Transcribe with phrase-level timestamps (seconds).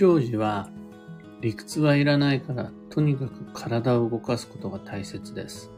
[0.00, 0.70] 長時は
[1.42, 5.70] 理屈はいらないからとにかく体を動かすことが大切です。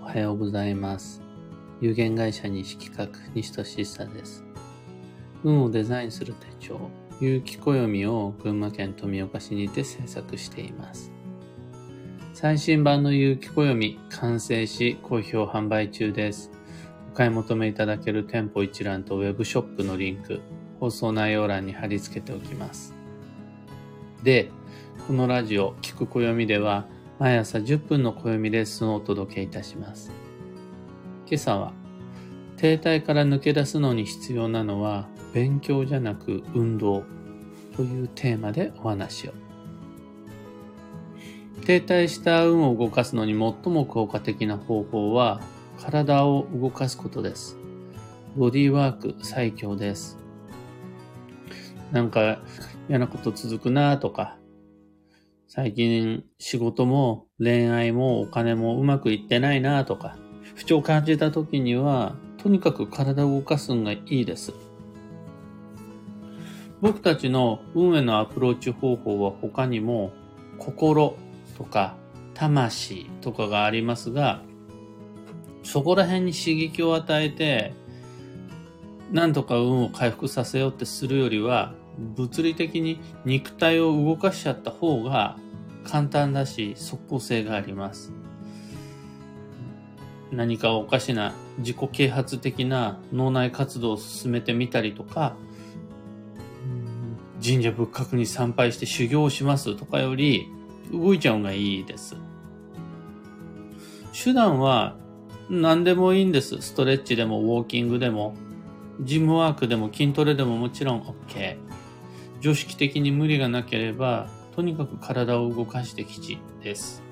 [0.00, 1.20] おはようございます。
[1.80, 4.44] 有限会社西企画西俊久です。
[5.42, 6.78] 運をデザインする手帳、
[7.20, 11.10] 有機暦を群馬県富岡市にて制作しています。
[12.32, 16.52] 最新版の有機暦完成し好評販売中です。
[17.12, 20.40] お買い求めいただける店舗一覧とウェブショップのリンク、
[20.82, 22.92] 放送内容欄に貼り付けておきます。
[24.24, 24.50] で、
[25.06, 26.86] このラジオ、聞く暦では、
[27.20, 30.10] 毎朝10分の暦レッスンをお届けいたします。
[31.26, 31.72] 今朝は、
[32.56, 37.04] 停滞から抜け出すのに必要なのは、勉強じゃなく運動
[37.76, 39.32] というテーマでお話を。
[41.64, 45.40] 停滞した運を動かすのに最も効果的な方法は、
[45.80, 47.56] 体を動かすことです。
[48.36, 50.21] ボディワーク最強です。
[51.92, 52.38] なんか
[52.88, 54.38] 嫌なこと続くなとか、
[55.46, 60.16] 最近仕事も恋愛もお金もうまくいってないなとか、
[60.54, 64.54] 不調を感じた時には、とにかく体を動かすのがいいです。
[66.80, 70.12] 僕たちの運へのアプローチ方法は他にも、
[70.58, 71.16] 心
[71.58, 71.96] とか
[72.32, 74.42] 魂とかがありますが、
[75.62, 77.74] そこら辺に刺激を与えて、
[79.10, 85.36] なんとか運を回復させようってするよりは、物理的に肉体を動かしちゃった方が
[85.84, 88.12] 簡単だし即効性があります。
[90.30, 95.36] 何かおかしな自己啓発的な脳内活動を進めてみたりとか、
[97.44, 100.46] 神社仏閣に参拝して修行しますとかより
[100.90, 102.16] 動いちゃうのがいいです。
[104.24, 104.96] 手段は
[105.50, 106.62] 何でもいいんです。
[106.62, 108.34] ストレッチでもウォーキングでも
[109.00, 111.56] ジムワークでも筋トレでももちろん OK。
[112.42, 114.26] 常識的に無理がなければ、
[114.56, 117.04] とにかく体を動かしてきちです。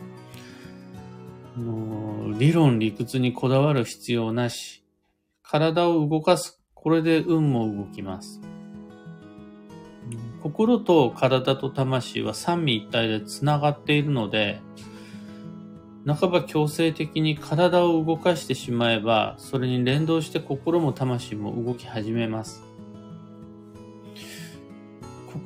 [1.56, 4.84] の理論理屈にこだわる必要なし、
[5.44, 6.60] 体を動かす。
[6.75, 8.41] これで運も動きます。
[10.43, 14.60] 心と体と魂は三位一体で繋がっているので、
[16.06, 22.69] 半ば強制的に体を動かしてしまえば、それに連動して心も魂も動き始めます。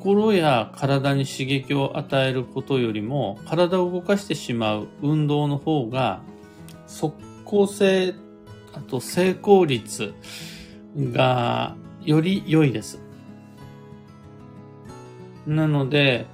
[0.05, 6.21] 心や体に刺激を与えることよりも、体を動かしてしまう運動の方が、
[6.87, 7.15] 即
[7.47, 8.15] 効性、
[8.75, 10.13] あと成功率
[10.99, 13.01] がより良いです。
[15.47, 16.27] なので、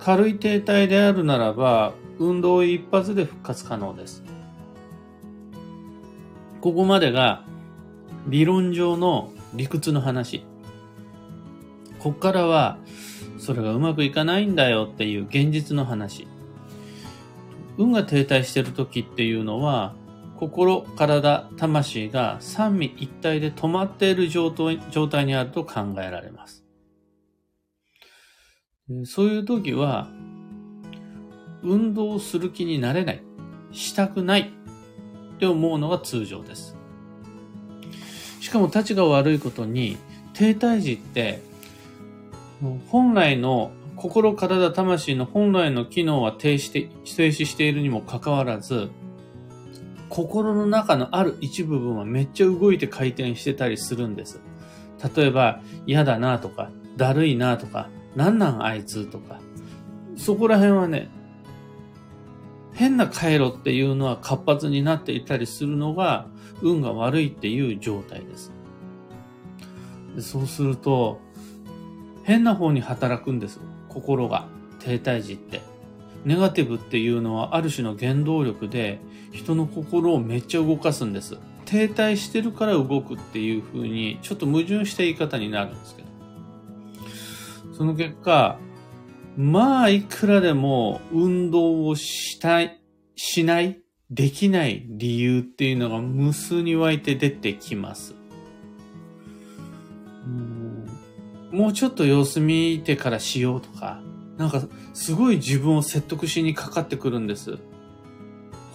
[0.00, 4.24] 軽い停滞であるならば、運動一発で復活可能です。
[6.60, 7.44] ここまでが
[8.26, 10.42] 理論上の理屈の話。
[11.98, 12.78] こっからは、
[13.38, 16.26] それがうまくいかないんだよっていう現実の話。
[17.76, 19.94] 運が停滞してる時っていうのは、
[20.36, 26.64] 心、体、魂が三位一体で止まっている状態にあると考えられます。
[29.04, 30.08] そういう時は、
[31.62, 33.22] 運動する気になれない、
[33.72, 34.52] したくない
[35.34, 36.76] って思うのが通常です。
[38.40, 39.96] しかも立ちが悪いことに、
[40.34, 41.42] 停滞時って、
[42.90, 48.90] 本来の心、体、魂の本来の機能は停止して停止しているにもかかわらず、
[50.08, 54.40] 心の中のある一部分はめっちゃ動いて回転してたりするんです。
[55.16, 59.40] 例えば、嫌だなとか、だるいなとか、なんなんあいつとか、
[60.16, 61.10] そこら辺はね、
[62.72, 66.28] 変な回路っていうのは活発になっていたりするのが
[66.62, 68.52] 運が悪いっていう状態です。
[70.14, 71.20] でそうすると、
[72.28, 73.58] 変な方に働くんです。
[73.88, 74.46] 心が。
[74.80, 75.62] 停滞時って。
[76.26, 79.00] ネガティブっていうのはある種の原動力で
[79.32, 81.38] 人の心をめっちゃ動かすんです。
[81.64, 86.08] 停滞してるから動くっていう風にちょっと矛盾した言い方になるんですけど。
[87.72, 88.58] その結果、
[89.38, 92.78] まあ、いくらでも運動をしたい、
[93.16, 93.80] しない、
[94.10, 98.14] できない理由っていうのが無数に湧いて出てきます。
[101.50, 104.00] もうちょっと様子見てからしようとか、
[104.36, 104.62] なんか
[104.94, 107.58] すごい自分を説得しにかかってくるんです。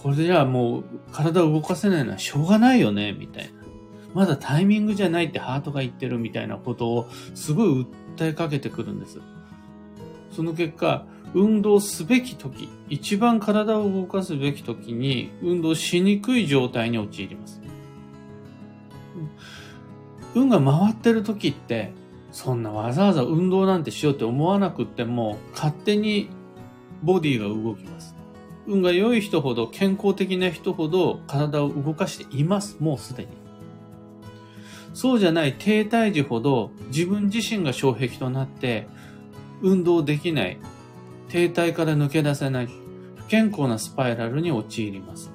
[0.02, 3.50] これじゃあもう体を動かせないのはしょうがないよね、みたいな。
[4.12, 7.68] まだタイミングじゃないってハートが言ってるみたいなことをすごい
[8.16, 9.20] 訴えかけてくるんです。
[10.30, 17.60] その結果、運動すべき時、一番体を動かすべき時に運動しにくい状態に陥ります。
[20.34, 21.92] 運が回ってる時って、
[22.34, 26.30] そんなわざわざ運動なんてしようって思わなくっても、勝手に
[27.00, 28.16] ボディが動きます。
[28.66, 32.76] 運が良い人ほど、健康的な人ほど体を動かしています。
[32.80, 33.28] もうすでに。
[34.94, 38.88] そうじゃない低体児ほど自分自身が障壁となって
[39.62, 40.58] 運動できない、
[41.28, 42.68] 停滞から抜け出せない、
[43.14, 45.30] 不健康なスパイラルに陥ります。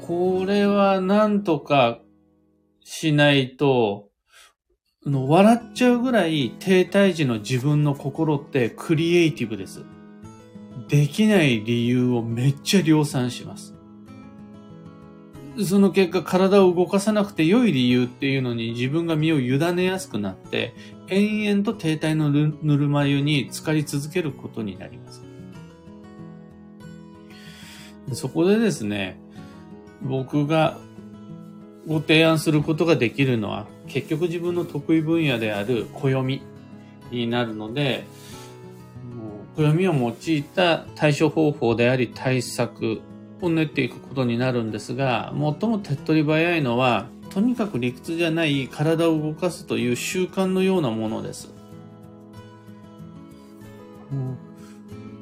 [0.00, 2.00] これはなんとか
[2.82, 4.08] しないと、
[5.04, 9.82] の笑っちゃうぐらい停滞時の自分の心ってクリエイティブです。
[10.88, 13.74] できない理由をめっちゃ量産します。
[15.66, 20.74] その結果体を動かさなくて良い理由っていうのに自分が身を委ねやすくなって、
[21.08, 25.22] 延々と停滞のぬるま湯に浸かり続けることになります。
[28.14, 29.18] そこでですね、
[30.00, 30.78] 僕が
[31.86, 36.40] ご提案することができるのは、結局自分の得意分野である暦
[37.10, 38.04] になるので、
[39.54, 43.02] 暦を用いた対処方法であり対策
[43.42, 51.52] を練っていくことになるんですが、最も手っ取り早いのは、とにかく理屈じゃない体を動かすという習慣のようなものです。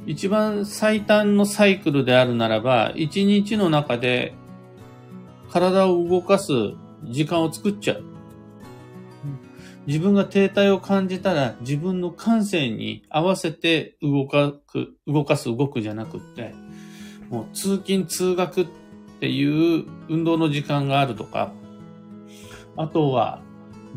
[0.06, 4.34] 一番最短のサイクルであるならば、一日の中で
[5.50, 6.52] 体を動かす
[7.04, 8.09] 時間を作っちゃう。
[9.90, 16.54] 自分が停滞を感じたら自分の感性に合わせて動かく、動かす動くじゃなくって、
[17.28, 18.66] もう通勤通学っ
[19.18, 21.50] ていう運動の時間があるとか、
[22.76, 23.42] あとは、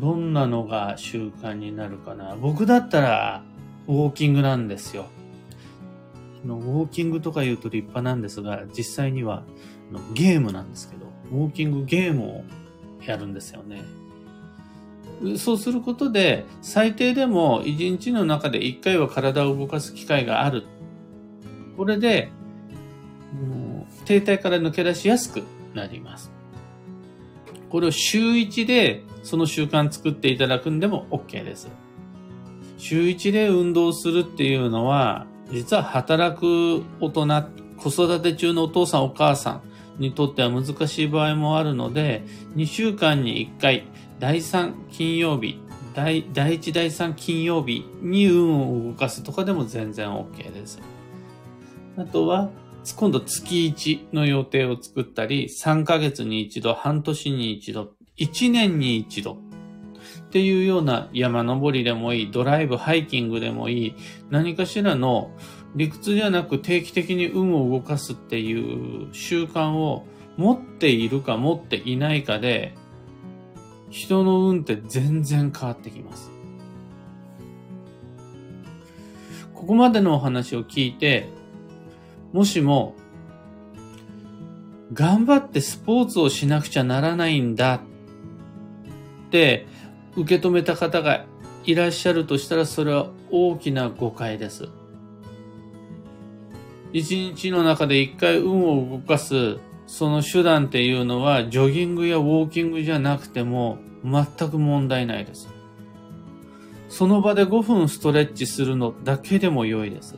[0.00, 2.34] どんなのが習慣になるかな。
[2.34, 3.44] 僕だったら、
[3.86, 5.06] ウォーキングなんですよ。
[6.44, 9.44] ウォーキングとか言うと立派なんですが、実際には
[10.14, 12.44] ゲームなんですけど、ウォーキングゲームを
[13.06, 13.84] やるんですよね。
[15.36, 20.64] そうすることで、最低でも一日の中で一回は体を動かす機会がある。
[21.76, 22.30] これで、
[24.04, 25.42] 停滞から抜け出しやすく
[25.74, 26.30] なります。
[27.70, 31.68] これを週1でその習慣作っていただくんでも OK です。
[32.76, 37.26] 週1で運動するっていうのは、実は働く大人、
[37.78, 39.62] 子育て中のお父さんお母さ
[39.98, 42.22] んにとっては難しい場合もあるので、
[42.56, 43.84] 2週間に1回、
[44.18, 45.58] 第3金曜日、
[45.94, 50.80] 第第1、第3金曜日に運を動かすとかでも全然 OK です。
[51.96, 52.50] あとは、
[52.96, 59.38] 今度月1の予定を作ったり、3ヶ月に一度、半年に一度、1年に一度
[60.26, 63.94] っていうような山登りでもいい、ドライブ、ハイキングでもいい、
[64.30, 65.30] 何かしらの
[65.74, 70.06] 理屈じゃなく定期的に運を動かすっていう習慣を
[70.36, 72.74] 持っているか持っていないかで、
[73.94, 76.32] 人の運って全然変わってきます。
[79.54, 81.28] ここまでのお話を聞いて、
[82.32, 82.96] もしも、
[84.92, 87.80] 頑張ってスポーツをしなくちゃならないんだっ
[89.30, 89.66] て
[90.16, 91.24] 受け止めた方が
[91.64, 94.68] いらっしゃるとしたらそれは大きな誤解です。
[96.92, 105.48] 一日の中で一回運を動かすその手段っていうのはジョギングやウォーキングじゃなくても全く問題ないです。
[106.88, 110.16] その場で5分ストレッチするのだけでも良いです。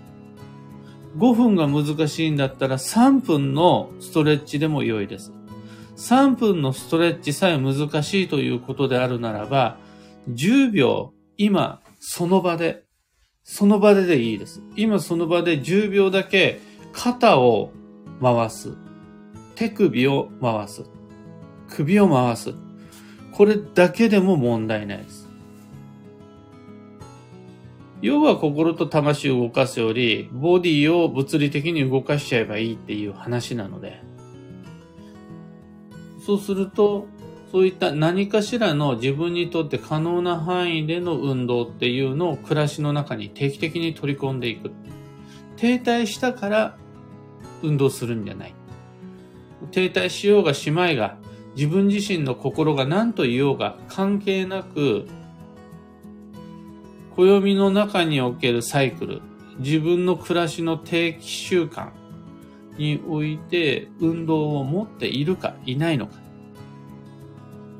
[1.17, 5.33] 5分が難しいんだったら3分のストレッチでも良いです。
[5.97, 9.79] 3分のストレッチさえ難しいということであるならば、
[10.31, 12.85] 10秒、今、その場で、
[13.43, 14.61] その場ででいいです。
[14.77, 16.61] 今その場で10秒だけ
[16.93, 17.71] 肩を
[18.21, 18.77] 回す。
[19.57, 20.85] 手首を回す。
[21.71, 22.55] 首を回す。
[23.33, 25.27] これだけでも問題ないです。
[28.03, 34.03] 要は心と魂を動かすより、ボディを物理的に動かしちゃえばいいっていう話なので、
[36.25, 37.07] そうすると、
[37.51, 44.71] そういった何かしらの自分にとって可能な範囲での運動っていうのを暮らしの中に定期的に取り込んでいく。
[45.57, 46.77] 停滞したから
[47.63, 48.55] 運動するんじゃない。
[49.71, 51.17] 停滞しようがしまいが、
[51.57, 55.09] 自分自身の心が何と言おうが関係なく
[57.17, 59.23] 暦の中におけるサイクル、
[59.59, 61.91] 自分の暮らしの定期習慣
[62.77, 66.15] において運動を持っているかいないのか。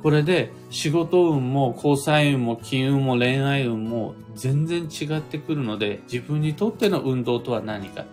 [0.03, 8.05] これで仕事運も交際運も金運も恋愛運も全然違ってくるので自分にとっての運動とは何か。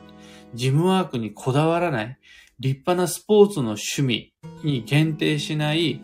[0.53, 2.17] ジムワークにこだわらない
[2.59, 4.33] 立派なスポーツの趣味
[4.63, 6.01] に限定しない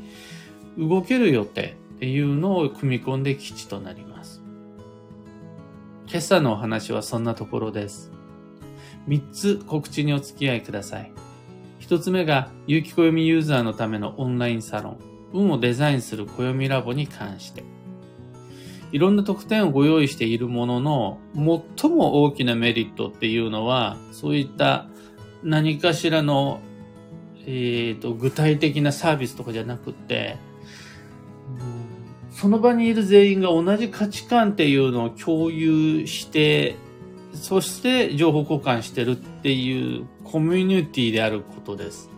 [0.78, 4.42] 動ける予定っていうのを組み込んで基地となります。
[6.08, 8.12] 今朝のお話はそんなところです。
[9.08, 11.12] 3つ告知にお付き合いください。
[11.82, 14.98] 1つ目が、有機暦ユーザーのためのオンラインサロン、
[15.34, 17.64] 運をデザインする暦ラボに関して。
[18.92, 24.88] いろんな特典をご用意しているものの、最も大きなメリットっていうのは、そういった
[25.44, 26.62] 何かしらの、
[27.46, 30.38] え、ー、と、具体的なサービスとかじゃなくって、
[32.32, 36.76] その場にいる全員が同じ価値観っていうのを共有して、
[37.34, 42.10] そして情報交換してるっていうコミュニティであることです。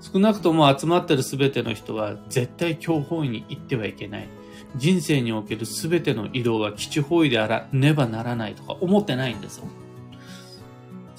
[0.00, 4.28] 少なくとも集まってる全ての人は絶対強方位に行ってはいけない。
[4.76, 9.64] 人生における全ての移動が基地方位であらねばならないとか思ってないんですよ。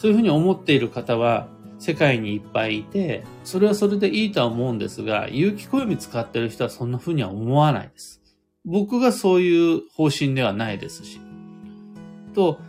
[0.02, 8.20] そういうふうに思っている方は世界にいっぱいいて、それはそれでいいとは思うんですが、有機暦使ってる人はそんなふうには思わないです。
[8.66, 11.22] 僕がそういう方針ではないですし。
[12.34, 12.60] と、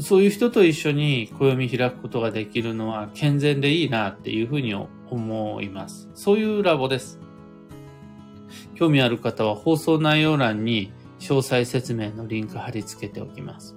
[0.00, 6.10] そういう人と一緒に暦開くことができるのは健全でいいなっていうふうに思います。
[6.14, 7.20] そういうラボです。
[8.74, 13.76] 興味ある方は放送内容欄に詳細説明のリンク貼り付けておきます。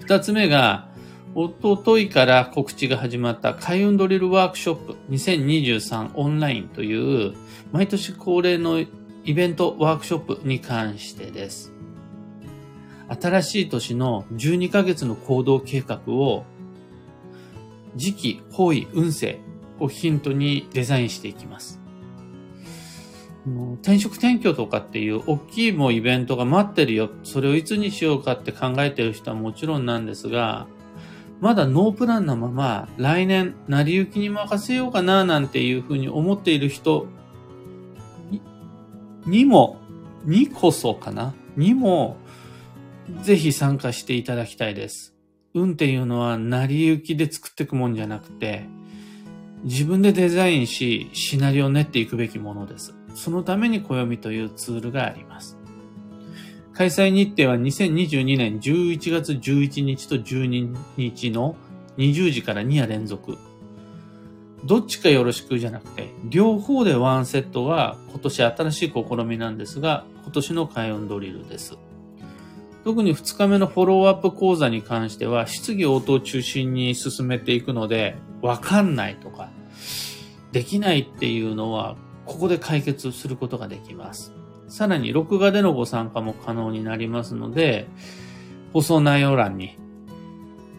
[0.00, 0.92] 二つ目が、
[1.36, 7.34] おとといから告知が始まった開運ドリルワークショップ2023オンラインという
[7.72, 8.86] 毎年恒例のイ
[9.34, 11.72] ベントワークショップに関してです。
[13.08, 16.44] 新しい年の12ヶ月の行動計画を
[17.96, 19.40] 時期、方位、運勢
[19.80, 21.80] をヒントにデザインしていきます。
[23.82, 27.10] 転職転居とかっていう大きいもうイベントが待ってるよ。
[27.24, 30.68] それをいつにしようかって考えてる人はもちろんなんですが、
[31.40, 37.06] まだノープランなまま来年成り行きに任せようかななんていうふうに思っている人
[39.26, 39.80] にも、
[40.24, 42.16] にこそかなにも、
[43.22, 45.14] ぜひ参加していただきたいです。
[45.54, 48.66] 運っていうのは成り行きで作っていくもんじゃなくて、
[49.64, 52.94] 自分でデザインし、シナリオを練っていくべきものです。
[53.14, 55.58] そのために暦というツールがあります。
[56.74, 61.54] 開催日程は2022年11月11日と12日の
[61.98, 63.38] 20時から2夜連続。
[64.64, 71.78] どっちかよろしくじゃなくて、両方でワンセットは今年新しい試みなんですが、今年の開運ドリルです。
[72.82, 79.48] 特に2日目のフォローアップ講座に関しては、質疑応答中心に進めていくので、わかんないとか、
[80.50, 84.32] できないっていうのは、ここで解決することができます。
[84.74, 87.86] さらに、録画でのご参加も可能になりますので、
[88.72, 89.78] 放送内容欄に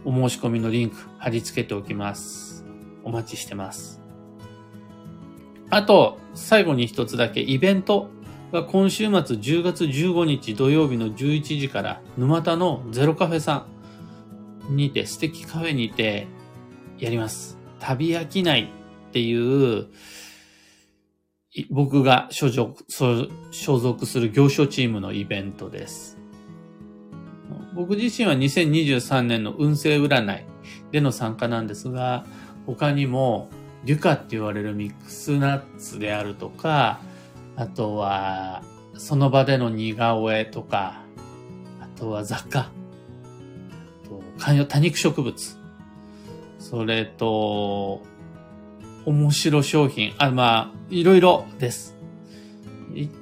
[0.04, 2.66] お申し込みのリンク貼り付けておきます。
[3.06, 4.02] お待ちしてます。
[5.70, 8.10] あと、最後に一つだけイベント
[8.52, 13.66] が今週末10月15日土曜日の11時から沼田のゼロカフェさ
[14.70, 16.28] んにて素敵カフェにて
[17.00, 17.58] やります。
[17.80, 19.88] 旅飽きないっていう
[21.70, 26.18] 僕が所属所属する行商チームのイベントです。
[27.74, 30.46] 僕自身は2023年の運勢占い
[30.92, 32.26] での参加なんですが、
[32.66, 33.50] 他にも
[33.86, 37.02] デュカって言われるミックスナッツであるとか、
[37.56, 38.64] あとは、
[38.98, 41.02] その場での似顔絵とか、
[41.82, 42.72] あとは雑貨、
[44.04, 45.58] あと多肉植物、
[46.60, 48.02] それと、
[49.06, 51.96] 面白商品、あ、まあ、いろいろです。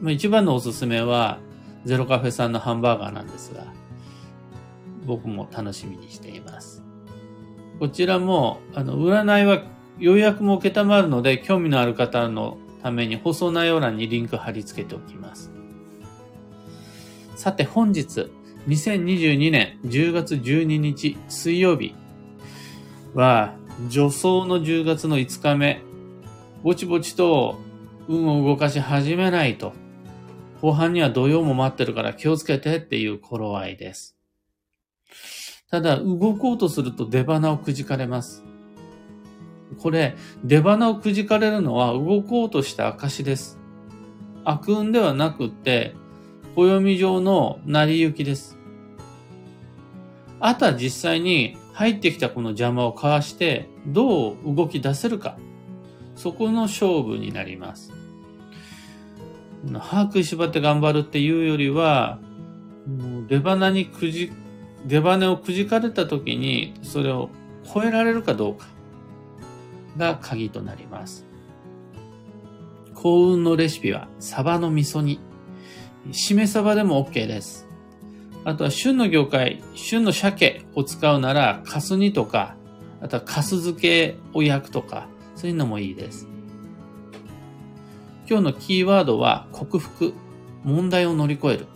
[0.08, 1.39] 一番のおすすめは、
[1.86, 3.65] ゼロカフェさんのハンバーガーなんですが、
[5.05, 6.84] 僕も楽しみにしています。
[7.79, 9.63] こちらも、あの、占いは
[10.00, 15.51] 予約も受けたまるので、興味のある方のために放送内容欄にリンク貼り付けておきます。
[17.36, 18.29] さて本日、
[18.67, 21.96] 2022年10月12日水曜日
[23.13, 23.55] は、
[23.89, 25.82] 助走の10月の5日目、
[26.63, 27.60] ぼちぼちと
[28.08, 29.74] 運を動かし始めないと、
[30.62, 34.15] 後半には土曜も待ってるから気をつけてっていう頃合いです。
[35.70, 38.46] ただ、動こうとすると出花をくじかれます。
[39.77, 40.15] これ、
[40.46, 43.60] 出花をくじかれるのは動こうとした証です。
[44.46, 45.96] 悪運ではなくって、
[46.55, 48.58] 暦上の成り行きです。
[50.39, 55.38] あとは実際に入ってきたこの邪魔をかわして、どう動き出せるか。
[56.15, 57.91] そこの勝負になります。
[59.72, 62.20] 把握縛って頑張るっていうよりは、
[63.27, 64.32] 出花にくじ、
[64.86, 67.29] 出花をくじかれた時に、それを
[67.74, 68.67] 超えられるかどうか。
[69.98, 71.25] が鍵となります。
[72.96, 75.20] 幸運のレシピはサバの味噌煮。
[76.12, 77.67] しめ鯖でも OK です。
[78.43, 82.55] あとは旬の魚介、旬の鮭を使うなら、カス煮とか、
[83.01, 85.08] あとはカス漬けを焼くとか、
[85.43, 86.25] そういうのもいいです。
[88.29, 90.13] 今日のキーワードは克服、
[90.63, 91.67] 問題を乗り越える。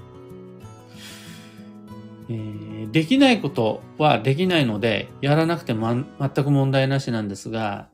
[2.29, 7.89] えー、できないことはできないので、やらなくても、ま、全く問題なしなんですが、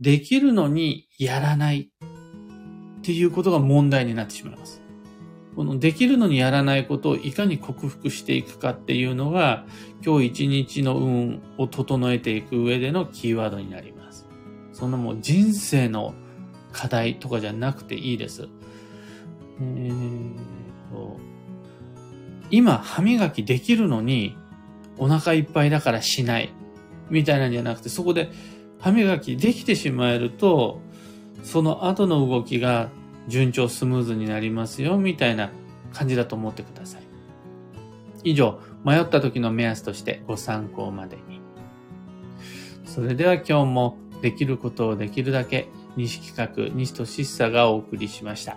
[0.00, 4.82] できるのにやらないっていうことが問題になってしまいます。
[5.54, 9.66] このできるのにやらないことをいかに克服していくかっていうのが、
[10.04, 13.95] 今日一日の運を整えていく上でのキーワードになります。
[14.76, 16.12] そのもう人生の
[16.70, 18.48] 課題とかじゃなくていいです。
[19.60, 20.34] えー
[20.92, 21.18] と
[22.50, 24.36] 今歯磨きできるのに
[24.98, 26.52] お腹いっぱいだからしない
[27.10, 28.30] みたいなんじゃなくて、そこで
[28.78, 30.80] 歯磨きできてしまえると、
[31.42, 32.90] その後の動きが
[33.28, 35.50] 順調スムーズになりますよ、みたいな
[35.92, 37.02] 感じだと思ってください。
[38.22, 41.40] 以上、迷った時の目安としてご参考までに。
[42.84, 48.56] それでは今日もできることをできるだけ西企画、西俊久がお送りしました。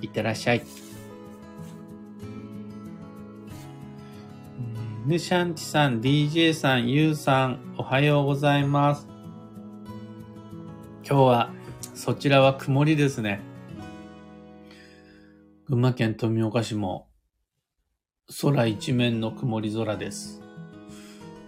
[0.00, 0.62] いってらっしゃい。
[5.06, 9.08] ヌシャンチさん、DJ さん、ユウさん、おはようございます。
[11.02, 11.50] 今日は、
[11.94, 13.40] そちらは曇りですね。
[15.66, 17.08] 群馬県富岡市も、
[18.42, 20.47] 空一面の曇り空です。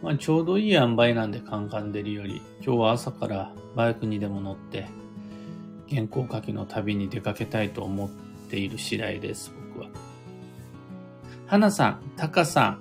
[0.03, 4.89] まあ、ちょうどいい塩梅なんでカンカン出るより、今日は朝からバイクにでも乗って、
[5.91, 8.11] 原稿書きの旅に出かけたいと思っ
[8.49, 9.89] ている次第です、僕は。
[11.47, 12.81] 花さん、タカさん、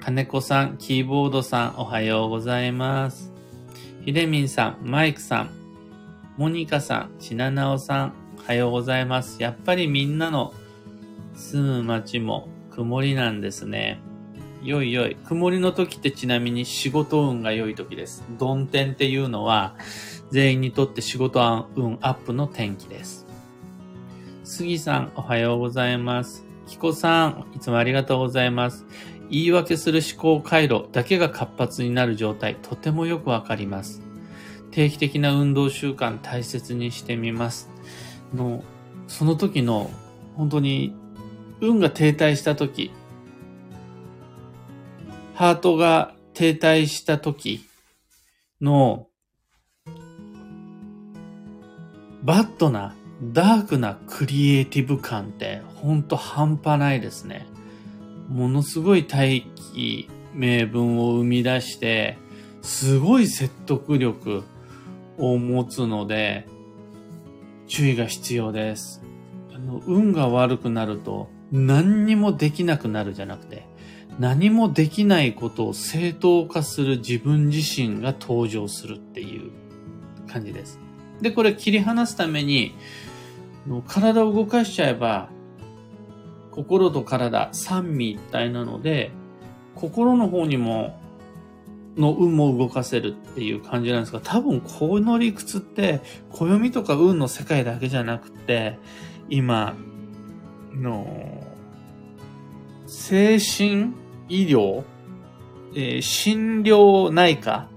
[0.00, 3.32] 金子さん、キーボードさん、おはようございます。
[4.04, 5.50] ひでみんさん、マイクさん、
[6.38, 9.42] モニカさん、しななおさん、おはようございます。
[9.42, 10.54] やっぱりみんなの
[11.34, 14.00] 住む街も曇りなんですね。
[14.66, 15.14] よいよい。
[15.14, 18.24] 曇りの時ってちなみに仕事運が良い時です。
[18.36, 19.76] 曇天っていうのは
[20.32, 21.40] 全員にとって仕事
[21.76, 23.26] 運アップの天気です。
[24.42, 26.44] 杉さん、おはようございます。
[26.66, 28.84] キコさん、いつもありがとうございます。
[29.30, 34.02] 言い訳する思考回路だけが活発になる状態、とてもよくわかります。
[34.72, 37.70] 定期的な運動習慣大切にしてみます。
[38.34, 38.64] の、
[39.06, 39.90] その時の、
[40.36, 40.92] 本当に、
[41.60, 42.90] 運が停滞した時、
[45.36, 47.60] ハートが停滞した時
[48.62, 49.08] の、
[52.22, 57.46] バッドな、ダークなクリエイティブ感って、ほんと半端ないですね。
[58.30, 59.42] ものすごい大
[59.74, 62.16] 気名分を生み出して、
[62.62, 64.42] すごい説得力
[65.18, 66.48] を持つので、
[67.66, 69.02] 注意が必要です。
[69.54, 73.66] あの、運が悪くなると、何にもできなくなるじゃなくて、
[74.18, 79.50] 何もできないことを正当化する自分自身が登場するっていう
[80.26, 80.78] 感じです。
[81.20, 82.74] で、これ切り離すために、
[83.86, 85.28] 体を動かしちゃえば、
[86.50, 89.10] 心と体、三位一体なので、
[89.74, 90.98] 心の方にも、
[91.96, 96.00] の運も動かせるっていう感じなんですが、多分この理屈って、
[96.30, 98.78] 暦とか運の世界だけじゃなくて、
[99.28, 99.74] 今
[100.74, 101.42] の、
[102.86, 103.92] 精神
[104.28, 104.84] 医療、
[105.74, 107.68] えー、診療内科、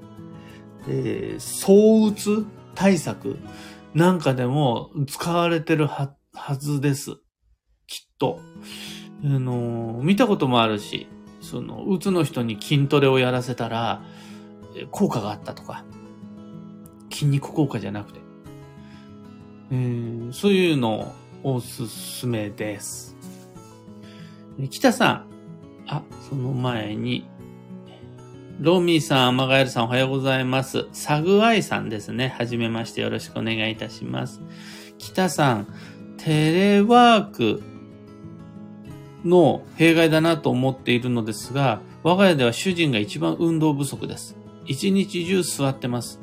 [0.87, 3.37] えー、躁うつ対策？
[3.93, 6.15] なんかでも使われてるは
[6.57, 7.17] ずです。
[7.87, 8.39] きっと。
[9.23, 11.07] あの、見たこともあるし、
[11.41, 14.01] その、うつの人に筋トレをやらせたら、
[14.91, 15.83] 効果があったとか、
[17.11, 18.19] 筋肉効果じゃなくて、
[19.71, 23.17] えー、そういうのをおすすめです。
[24.69, 25.28] 北さん、
[25.89, 27.27] あ、その前に、
[28.59, 30.87] ロミーさん、アマガエルさんおはようございます。
[30.93, 32.35] サグアイさんですね。
[32.37, 34.41] はじめましてよろしくお願いいたします。
[34.99, 35.67] 北さん、
[36.17, 37.63] テレワーク
[39.25, 44.37] の弊害だなと思っているのですが、我が家では主人が一番運動不足です。
[44.67, 46.19] 一日中座ってます。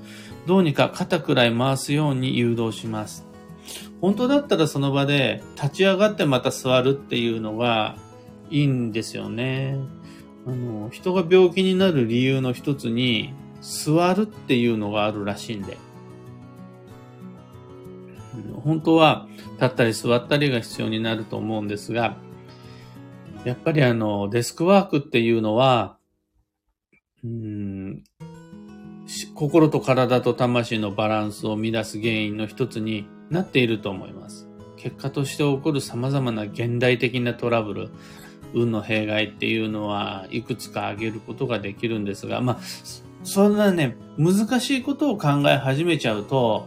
[0.47, 3.27] どうにか肩くらい回すように誘導します。
[4.01, 7.97] 本当だったらその場で立ち上がってまた座るっていうのが
[8.51, 9.79] いいんですよね。
[10.47, 15.77] あの、人が病気になる理由の一つに座るっていうのがあるらしいんで。
[18.63, 22.17] 本当は立ったり座ったりが必要になると思うんですが、
[23.45, 25.99] やっぱりあの、デスクワークっていうのは、
[27.25, 28.03] うん、
[29.35, 34.49] 心と体と魂のバランスを乱す原因の一つになっていると思います。
[34.77, 37.91] 結果として起こる様々な現代的なトラブル、
[38.57, 42.59] 運の弊害っていうのはいくつか挙げることができるんですが、まあ、
[43.23, 46.67] そんなね、難しいことを考え始めちゃうと、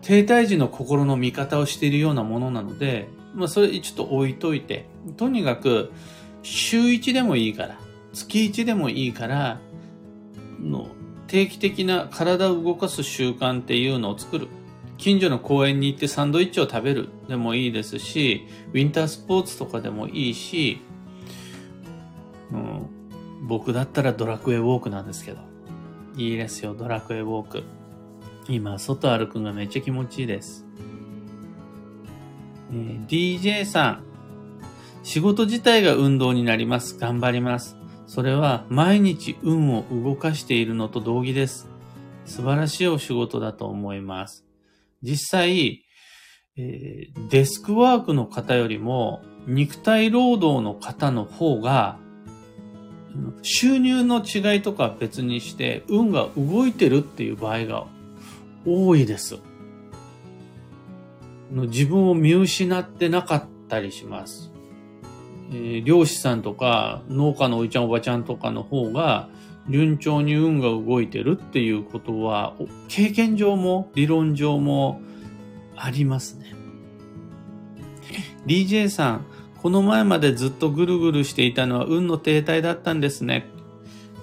[0.00, 5.92] 停滞時の心の見方をしているようなものなので、まあ、それちょっと置いといて、とにかく、
[6.42, 7.78] 週1でもいいから、
[8.14, 9.60] 月1でもいいから、
[10.60, 10.88] の
[11.26, 14.48] 定期的な体を動かす習慣っていうのを作る。
[14.96, 20.80] 近所の公園に行ってサンドイッチを食べるでもいいですし、ウィンタースポーツとかでもいいし、
[22.56, 25.38] うん、僕だったらドラクエウォークなんですけど。
[26.16, 27.62] いいですよ、ドラクエウォーク。
[28.48, 30.64] 今、外歩くのがめっちゃ気持ちいいです。
[32.72, 34.04] えー、DJ さん。
[35.02, 36.98] 仕事自体が運動になります。
[36.98, 37.76] 頑張ります。
[38.06, 41.68] それは毎日運を動かしているのと同義です。
[42.24, 44.44] 素晴らしいお仕事だと思います。
[45.02, 45.84] 実際、
[46.56, 51.98] えー、デスクワークの方よりも肉体労働の方の方が
[53.42, 57.86] 収入の違いとか別にして運が動いてるっていう場合が
[58.66, 59.38] 多いです。
[61.52, 64.50] 自分を見失ってなかったりします。
[65.52, 69.28] えー、漁師さんとか農家のおいちゃんおばちゃんとかの方が
[69.68, 72.54] 順調に運が動いてるっていうことは
[72.88, 75.00] 経験上も理論上も
[75.76, 76.54] ありますね。
[78.46, 79.26] DJ さん、
[79.62, 83.48] この前までずっとぐるぐるしていたのは運の停滞だったんですね。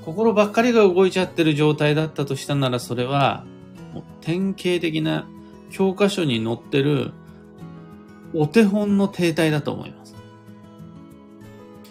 [0.05, 3.45] 心ばっかりが動いちゃってる状態だったとしたならそれは
[4.21, 5.27] 典型的な
[5.71, 7.11] 教科書に載ってる
[8.33, 10.15] お手本の停滞だと思います。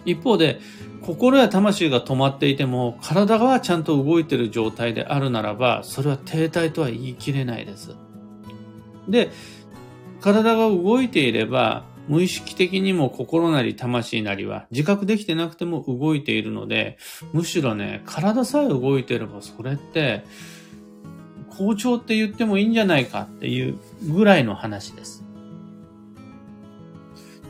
[0.04, 0.60] 一方で、
[1.02, 7.94] 心や魂が止まっていても、体がちゃんと動いてる状態であるならば、それは停滞とは言い切れないです。
[9.08, 9.30] で、
[10.20, 16.98] 体が動いていれば、無意識的にも心なり魂なりは自覚できてなくても動いているので、
[17.32, 20.22] むしろね、体さえ動いてればそれって、
[21.48, 25.24] 好調って言ってもいいんじゃないかっていうぐらいの話です。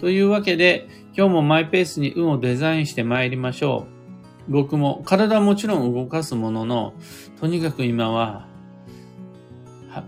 [0.00, 3.88] というわけで、今日もマイペースに運をデザインして参りましょ
[4.48, 4.52] う。
[4.52, 6.94] 僕も体はもちろん動かすものの、
[7.40, 8.46] とにかく今は、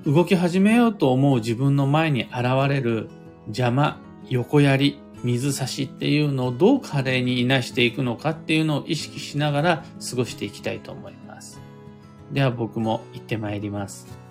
[0.06, 3.08] 動き始めようと思う自分の前に現れる
[3.48, 11.60] 邪魔、横やり、水差しっていうのをどう華麗にいなしていくのかっていうのを意識しながら過ごしていきたいと思います。
[12.30, 14.23] では僕も行ってまいります。